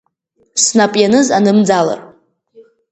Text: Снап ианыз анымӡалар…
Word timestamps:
Снап 0.63 0.93
ианыз 1.01 1.27
анымӡалар… 1.37 1.99